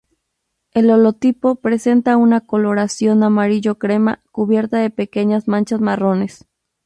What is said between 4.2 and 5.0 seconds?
cubierta de